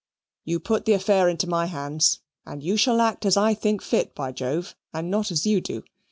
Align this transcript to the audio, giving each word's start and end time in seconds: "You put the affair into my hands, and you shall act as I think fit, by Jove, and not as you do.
"You 0.45 0.59
put 0.59 0.85
the 0.85 0.93
affair 0.93 1.29
into 1.29 1.45
my 1.47 1.67
hands, 1.67 2.21
and 2.43 2.63
you 2.63 2.75
shall 2.75 2.99
act 3.01 3.23
as 3.23 3.37
I 3.37 3.53
think 3.53 3.83
fit, 3.83 4.15
by 4.15 4.31
Jove, 4.31 4.75
and 4.91 5.11
not 5.11 5.29
as 5.29 5.45
you 5.45 5.61
do. 5.61 5.83